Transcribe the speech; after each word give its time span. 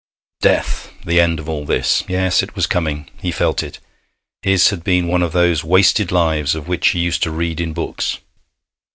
Death! 0.41 0.91
The 1.05 1.19
end 1.21 1.39
of 1.39 1.47
all 1.47 1.63
this! 1.63 2.03
Yes, 2.07 2.41
it 2.41 2.55
was 2.55 2.65
coming. 2.65 3.07
He 3.21 3.31
felt 3.31 3.61
it. 3.61 3.77
His 4.41 4.71
had 4.71 4.83
been 4.83 5.07
one 5.07 5.21
of 5.21 5.31
those 5.31 5.63
wasted 5.63 6.11
lives 6.11 6.55
of 6.55 6.67
which 6.67 6.87
he 6.87 6.99
used 6.99 7.21
to 7.21 7.29
read 7.29 7.61
in 7.61 7.71
books. 7.71 8.17